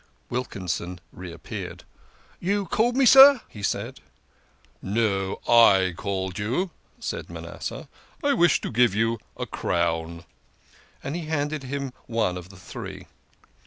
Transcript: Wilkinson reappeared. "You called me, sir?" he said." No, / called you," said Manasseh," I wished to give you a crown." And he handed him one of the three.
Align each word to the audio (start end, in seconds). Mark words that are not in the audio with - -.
Wilkinson 0.31 0.99
reappeared. 1.13 1.83
"You 2.39 2.65
called 2.65 2.95
me, 2.97 3.05
sir?" 3.05 3.41
he 3.47 3.61
said." 3.61 3.99
No, 4.81 5.35
/ 5.95 5.95
called 5.95 6.39
you," 6.39 6.71
said 6.99 7.29
Manasseh," 7.29 7.87
I 8.23 8.33
wished 8.33 8.63
to 8.63 8.71
give 8.71 8.95
you 8.95 9.19
a 9.37 9.45
crown." 9.45 10.25
And 11.03 11.15
he 11.15 11.27
handed 11.27 11.65
him 11.65 11.93
one 12.07 12.35
of 12.35 12.49
the 12.49 12.57
three. 12.57 13.05